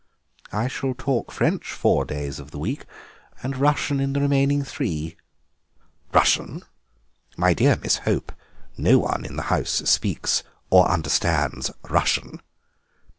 [0.51, 2.85] "I shall talk French four days of the week
[3.43, 5.15] and Russian in the remaining three."
[6.11, 6.63] "Russian?
[7.37, 8.31] My dear Miss Hope,
[8.75, 10.41] no one in the house speaks
[10.71, 12.41] or understands Russian."